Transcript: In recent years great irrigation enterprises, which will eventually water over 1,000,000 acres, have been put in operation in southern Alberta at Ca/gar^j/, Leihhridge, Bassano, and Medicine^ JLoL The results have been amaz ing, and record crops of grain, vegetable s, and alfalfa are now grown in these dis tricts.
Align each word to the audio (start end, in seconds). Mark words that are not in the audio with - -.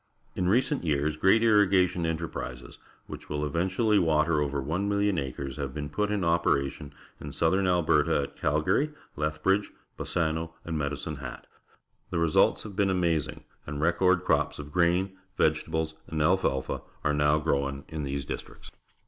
In 0.35 0.49
recent 0.49 0.83
years 0.83 1.15
great 1.15 1.43
irrigation 1.43 2.07
enterprises, 2.07 2.79
which 3.05 3.29
will 3.29 3.45
eventually 3.45 3.99
water 3.99 4.41
over 4.41 4.59
1,000,000 4.59 5.19
acres, 5.19 5.57
have 5.57 5.75
been 5.75 5.89
put 5.89 6.09
in 6.09 6.23
operation 6.25 6.91
in 7.19 7.31
southern 7.31 7.67
Alberta 7.67 8.23
at 8.23 8.35
Ca/gar^j/, 8.35 8.95
Leihhridge, 9.15 9.67
Bassano, 9.99 10.53
and 10.65 10.75
Medicine^ 10.75 11.19
JLoL 11.19 11.43
The 12.09 12.17
results 12.17 12.63
have 12.63 12.75
been 12.75 12.89
amaz 12.89 13.29
ing, 13.31 13.43
and 13.67 13.79
record 13.79 14.23
crops 14.23 14.57
of 14.57 14.71
grain, 14.71 15.15
vegetable 15.37 15.83
s, 15.83 15.93
and 16.07 16.19
alfalfa 16.19 16.81
are 17.03 17.13
now 17.13 17.37
grown 17.37 17.83
in 17.87 18.01
these 18.01 18.25
dis 18.25 18.41
tricts. 18.41 18.71